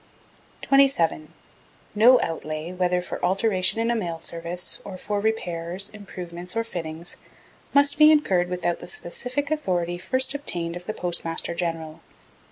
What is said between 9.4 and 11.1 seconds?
authority first obtained of the